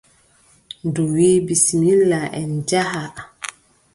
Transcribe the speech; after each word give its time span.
Ndu 0.85 1.03
wiʼi: 1.13 1.43
bisimilla 1.47 2.19
en 2.39 2.49
njaha. 2.61 3.03